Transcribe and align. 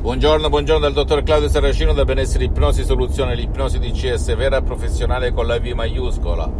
Buongiorno, 0.00 0.48
buongiorno 0.48 0.80
dal 0.80 0.94
dottor 0.94 1.22
Claudio 1.22 1.50
Saracino 1.50 1.92
da 1.92 2.06
Benessere 2.06 2.44
Ipnosi 2.44 2.84
Soluzione, 2.84 3.34
l'ipnosi 3.34 3.78
DCS 3.78 4.34
vera 4.34 4.56
e 4.56 4.62
professionale 4.62 5.30
con 5.30 5.46
la 5.46 5.58
V 5.60 5.66
maiuscola. 5.74 6.50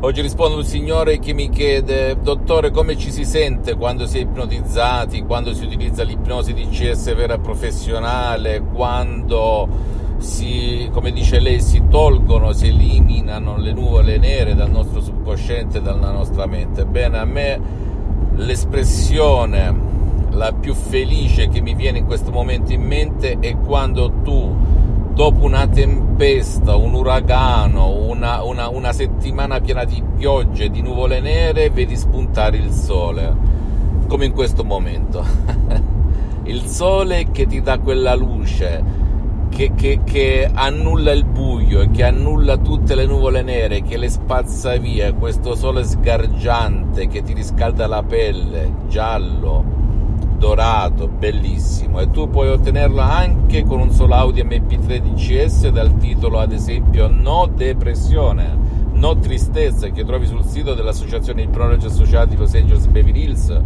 Oggi 0.00 0.20
risponde 0.20 0.56
un 0.56 0.64
signore 0.64 1.20
che 1.20 1.34
mi 1.34 1.50
chiede, 1.50 2.18
dottore, 2.20 2.72
come 2.72 2.98
ci 2.98 3.12
si 3.12 3.24
sente 3.24 3.76
quando 3.76 4.06
si 4.06 4.18
è 4.18 4.22
ipnotizzati, 4.22 5.22
quando 5.22 5.54
si 5.54 5.66
utilizza 5.66 6.02
l'ipnosi 6.02 6.52
DCS 6.52 7.14
vera 7.14 7.34
e 7.34 7.38
professionale, 7.38 8.60
quando 8.60 9.68
si, 10.16 10.90
come 10.92 11.12
dice 11.12 11.38
lei, 11.38 11.60
si 11.60 11.84
tolgono, 11.88 12.52
si 12.52 12.66
eliminano 12.66 13.56
le 13.56 13.72
nuvole 13.72 14.18
nere 14.18 14.56
dal 14.56 14.72
nostro 14.72 15.00
subconsciente, 15.00 15.80
dalla 15.80 16.10
nostra 16.10 16.46
mente. 16.46 16.84
Bene, 16.84 17.18
a 17.18 17.24
me 17.24 17.60
l'espressione 18.34 19.97
la 20.38 20.52
più 20.52 20.72
felice 20.72 21.48
che 21.48 21.60
mi 21.60 21.74
viene 21.74 21.98
in 21.98 22.06
questo 22.06 22.30
momento 22.30 22.72
in 22.72 22.82
mente 22.82 23.38
è 23.40 23.56
quando 23.58 24.20
tu, 24.22 24.54
dopo 25.12 25.44
una 25.44 25.66
tempesta, 25.66 26.76
un 26.76 26.94
uragano, 26.94 27.88
una, 27.88 28.44
una, 28.44 28.68
una 28.68 28.92
settimana 28.92 29.60
piena 29.60 29.82
di 29.82 30.00
piogge, 30.16 30.70
di 30.70 30.80
nuvole 30.80 31.18
nere, 31.20 31.70
vedi 31.70 31.96
spuntare 31.96 32.56
il 32.56 32.70
sole, 32.70 33.34
come 34.06 34.26
in 34.26 34.32
questo 34.32 34.64
momento. 34.64 35.24
il 36.46 36.62
sole 36.62 37.32
che 37.32 37.46
ti 37.46 37.60
dà 37.60 37.80
quella 37.80 38.14
luce, 38.14 38.80
che, 39.48 39.72
che, 39.74 40.02
che, 40.04 40.48
annulla 40.52 41.10
il 41.10 41.24
buio 41.24 41.90
che 41.90 42.04
annulla 42.04 42.58
tutte 42.58 42.94
le 42.94 43.06
nuvole 43.06 43.42
nere, 43.42 43.82
che 43.82 43.96
le 43.96 44.08
spazza 44.08 44.76
via, 44.76 45.12
questo 45.14 45.56
sole 45.56 45.82
sgargiante 45.82 47.08
che 47.08 47.22
ti 47.22 47.32
riscalda 47.32 47.88
la 47.88 48.04
pelle, 48.04 48.72
giallo, 48.86 49.77
dorato, 50.38 51.08
bellissimo 51.08 52.00
e 52.00 52.10
tu 52.10 52.30
puoi 52.30 52.48
ottenerlo 52.48 53.00
anche 53.00 53.64
con 53.64 53.80
un 53.80 53.90
solo 53.90 54.14
Audi 54.14 54.42
MP3 54.42 54.98
DCS 54.98 55.68
dal 55.68 55.96
titolo 55.98 56.38
ad 56.38 56.52
esempio 56.52 57.08
No 57.08 57.50
Depressione, 57.52 58.56
No 58.92 59.18
Tristezza 59.18 59.88
che 59.88 60.04
trovi 60.04 60.26
sul 60.26 60.44
sito 60.44 60.74
dell'associazione 60.74 61.42
Ipnologi 61.42 61.86
Associati 61.86 62.36
Los 62.36 62.54
Angeles 62.54 62.86
Beverly 62.86 63.24
Hills 63.24 63.60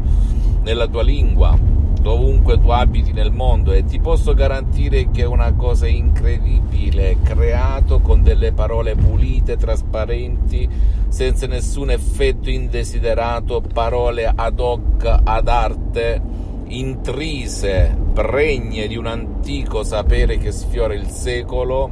nella 0.62 0.86
tua 0.86 1.02
lingua 1.02 1.56
dovunque 2.00 2.58
tu 2.58 2.68
abiti 2.70 3.12
nel 3.12 3.30
mondo 3.30 3.70
e 3.72 3.84
ti 3.84 4.00
posso 4.00 4.34
garantire 4.34 5.10
che 5.10 5.22
è 5.22 5.26
una 5.26 5.52
cosa 5.52 5.86
incredibile, 5.86 7.18
creato 7.22 8.00
con 8.00 8.22
delle 8.22 8.52
parole 8.52 8.96
pulite, 8.96 9.56
trasparenti, 9.56 10.68
senza 11.06 11.46
nessun 11.46 11.90
effetto 11.90 12.50
indesiderato, 12.50 13.62
parole 13.72 14.30
ad 14.34 14.58
hoc, 14.58 15.20
ad 15.22 15.46
arte 15.46 16.31
intrise, 16.78 17.96
pregne 18.12 18.86
di 18.86 18.96
un 18.96 19.06
antico 19.06 19.84
sapere 19.84 20.38
che 20.38 20.52
sfiora 20.52 20.94
il 20.94 21.06
secolo, 21.08 21.90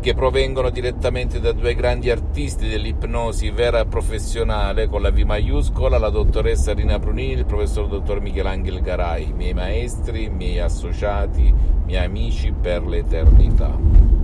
che 0.00 0.14
provengono 0.14 0.70
direttamente 0.70 1.40
da 1.40 1.52
due 1.52 1.74
grandi 1.74 2.10
artisti 2.10 2.68
dell'ipnosi 2.68 3.50
vera 3.50 3.80
e 3.80 3.86
professionale, 3.86 4.88
con 4.88 5.02
la 5.02 5.10
V 5.10 5.18
maiuscola, 5.18 5.98
la 5.98 6.10
dottoressa 6.10 6.72
Rina 6.72 6.98
Brunini 6.98 7.32
il 7.32 7.46
professor 7.46 7.88
dottor 7.88 8.20
Michelangelo 8.20 8.80
Garai, 8.80 9.32
miei 9.32 9.54
maestri, 9.54 10.28
miei 10.28 10.58
associati, 10.58 11.52
miei 11.84 12.04
amici 12.04 12.52
per 12.52 12.86
l'eternità. 12.86 14.21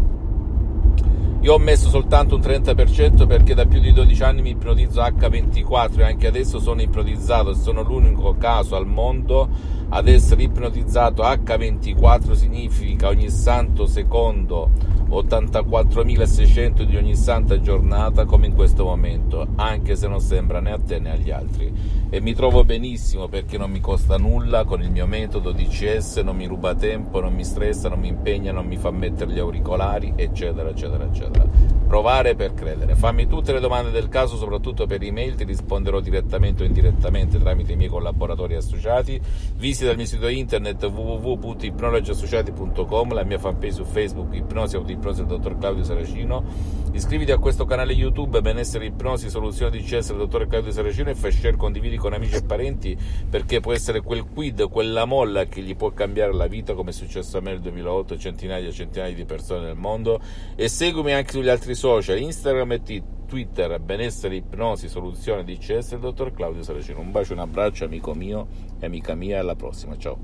Io 1.49 1.55
ho 1.55 1.59
messo 1.59 1.89
soltanto 1.89 2.35
un 2.35 2.43
30% 2.43 3.27
perché 3.27 3.55
da 3.55 3.65
più 3.65 3.81
di 3.81 3.91
12 3.95 4.23
anni 4.23 4.43
mi 4.43 4.51
ipnotizzo 4.51 5.01
H24 5.01 6.01
e 6.01 6.03
anche 6.03 6.27
adesso 6.27 6.59
sono 6.59 6.83
ipnotizzato 6.83 7.53
e 7.53 7.55
sono 7.55 7.81
l'unico 7.81 8.37
caso 8.37 8.77
al 8.77 8.87
mondo 8.87 9.49
ad 9.89 10.09
essere 10.09 10.43
ipnotizzato 10.43 11.23
H24 11.23 12.33
significa 12.33 13.09
ogni 13.09 13.31
santo 13.31 13.87
secondo 13.87 14.69
84.600 15.09 16.83
di 16.83 16.97
ogni 16.97 17.17
santa 17.17 17.61
giornata 17.61 18.25
come 18.25 18.47
in 18.47 18.55
questo 18.55 18.85
momento, 18.85 19.47
anche 19.57 19.97
se 19.97 20.07
non 20.07 20.21
sembra 20.21 20.61
né 20.61 20.73
a 20.73 20.79
te 20.79 20.99
né 20.99 21.11
agli 21.11 21.31
altri. 21.31 21.73
E 22.11 22.21
mi 22.21 22.35
trovo 22.35 22.65
benissimo 22.65 23.29
perché 23.29 23.59
non 23.59 23.71
mi 23.71 23.81
costa 23.81 24.17
nulla 24.17 24.65
con 24.65 24.83
il 24.83 24.91
mio 24.91 25.07
metodo 25.07 25.53
DCS, 25.53 26.19
non 26.19 26.37
mi 26.37 26.47
ruba 26.47 26.75
tempo, 26.75 27.21
non 27.21 27.35
mi 27.35 27.45
stressa, 27.45 27.89
non 27.89 28.01
mi 28.01 28.09
impegna, 28.09 28.53
non 28.53 28.67
mi 28.67 28.77
fa 28.77 28.91
mettere 28.91 29.33
gli 29.33 29.39
auricolari, 29.39 30.13
eccetera, 30.17 30.69
eccetera, 30.69 31.05
eccetera. 31.05 31.78
Provare 31.89 32.35
per 32.35 32.53
credere. 32.53 32.97
Fammi 32.97 33.27
tutte 33.27 33.51
le 33.51 33.61
domande 33.61 33.91
del 33.91 34.11
caso, 34.11 34.37
soprattutto 34.37 34.85
per 34.85 35.03
email, 35.03 35.37
ti 35.37 35.45
risponderò 35.45 36.01
direttamente 36.01 36.63
o 36.63 36.67
indirettamente 36.67 37.39
tramite 37.39 37.73
i 37.73 37.77
miei 37.77 37.89
collaboratori 37.89 38.57
associati. 38.57 39.19
Visita 39.57 39.91
il 39.91 39.97
mio 39.97 40.05
sito 40.05 40.29
internet 40.29 40.85
www.ipnologiassociati.com, 40.85 43.15
la 43.15 43.25
mia 43.25 43.39
fanpage 43.39 43.73
su 43.73 43.85
Facebook 43.85 44.35
Ipnosi 44.35 44.77
Audio 44.77 44.97
Ipnosi 44.97 45.25
del 45.25 45.29
dottor 45.29 45.57
Claudio 45.57 45.83
Saracino. 45.83 46.77
Iscriviti 46.93 47.33
a 47.33 47.39
questo 47.39 47.65
canale 47.65 47.95
YouTube 47.95 48.43
Benessere 48.43 48.85
Ipnosi 48.85 49.31
Soluzioni 49.31 49.79
di 49.79 49.83
CS 49.83 50.09
del 50.09 50.19
dottor 50.19 50.47
Claudio 50.47 50.73
Saracino 50.73 51.09
e 51.09 51.15
fai 51.15 51.33
share, 51.33 51.57
condividi 51.57 51.97
con 51.97 52.13
amici 52.13 52.35
e 52.35 52.43
parenti 52.43 52.95
perché 53.29 53.61
può 53.61 53.73
essere 53.73 54.03
quel 54.03 54.25
quid, 54.25 54.69
quella 54.69 55.07
molla 55.07 55.45
che 55.45 55.63
gli 55.63 55.75
può 55.75 55.91
cambiare 55.93 56.35
la 56.35 56.49
vita 56.49 56.75
come 56.75 56.91
è 56.91 56.93
successo 56.93 57.39
a 57.39 57.41
me 57.41 57.53
nel 57.53 57.61
2008 57.61 58.19
centinaia 58.19 58.69
e 58.69 58.73
centinaia 58.73 59.15
di 59.15 59.25
persone 59.25 59.65
nel 59.67 59.77
mondo 59.77 60.21
e 60.55 60.69
seguimi 60.69 61.15
anche 61.15 61.33
sugli 61.33 61.49
altri 61.49 61.77
social 61.79 62.19
Instagram 62.19 62.73
e 62.73 63.03
Twitter 63.29 63.79
Benessere 63.79 64.35
Ipnosi 64.35 64.89
Soluzione 64.89 65.45
di 65.45 65.59
CS 65.59 65.91
del 65.91 66.01
dottor 66.01 66.33
Claudio 66.33 66.65
Saracino. 66.65 66.99
Un 66.99 67.13
bacio, 67.13 67.35
un 67.35 67.39
abbraccio 67.39 67.85
amico 67.85 68.15
mio 68.15 68.49
e 68.81 68.87
amica 68.87 69.15
mia 69.15 69.39
alla 69.39 69.55
prossima, 69.55 69.97
ciao. 69.97 70.19